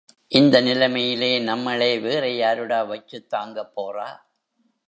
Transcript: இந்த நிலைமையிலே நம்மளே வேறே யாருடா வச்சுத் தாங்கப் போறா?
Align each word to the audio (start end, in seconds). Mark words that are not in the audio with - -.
இந்த 0.31 0.61
நிலைமையிலே 0.61 1.39
நம்மளே 1.39 1.99
வேறே 1.99 2.35
யாருடா 2.37 2.81
வச்சுத் 2.83 3.29
தாங்கப் 3.29 3.73
போறா? 3.75 4.09